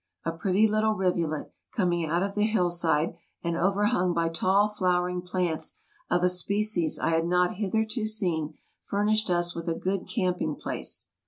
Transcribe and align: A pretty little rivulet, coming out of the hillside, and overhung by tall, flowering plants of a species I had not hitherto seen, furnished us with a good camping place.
A 0.25 0.31
pretty 0.31 0.65
little 0.67 0.95
rivulet, 0.95 1.53
coming 1.73 2.07
out 2.07 2.23
of 2.23 2.33
the 2.33 2.41
hillside, 2.47 3.13
and 3.43 3.55
overhung 3.55 4.15
by 4.15 4.29
tall, 4.29 4.67
flowering 4.67 5.21
plants 5.21 5.75
of 6.09 6.23
a 6.23 6.27
species 6.31 6.97
I 6.97 7.11
had 7.11 7.27
not 7.27 7.57
hitherto 7.57 8.07
seen, 8.07 8.55
furnished 8.83 9.29
us 9.29 9.53
with 9.53 9.69
a 9.69 9.75
good 9.75 10.07
camping 10.07 10.55
place. 10.55 11.09